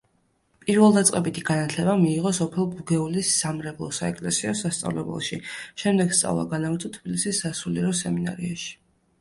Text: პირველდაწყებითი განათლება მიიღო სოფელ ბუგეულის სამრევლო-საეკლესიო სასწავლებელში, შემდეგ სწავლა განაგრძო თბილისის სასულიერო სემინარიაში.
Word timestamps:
პირველდაწყებითი 0.67 1.41
განათლება 1.49 1.93
მიიღო 2.03 2.31
სოფელ 2.37 2.65
ბუგეულის 2.71 3.29
სამრევლო-საეკლესიო 3.43 4.55
სასწავლებელში, 4.63 5.39
შემდეგ 5.83 6.19
სწავლა 6.21 6.47
განაგრძო 6.57 6.93
თბილისის 6.97 7.47
სასულიერო 7.47 7.97
სემინარიაში. 8.05 8.75